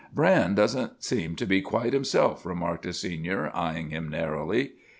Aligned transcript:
"'Bran 0.15 0.55
doesn't 0.55 1.03
seem 1.03 1.35
to 1.35 1.45
be 1.45 1.61
quite 1.61 1.93
himself!' 1.93 2.43
remarked 2.43 2.87
a 2.87 2.91
Senior, 2.91 3.51
eying 3.55 3.91
him 3.91 4.09
narrowly. 4.09 4.71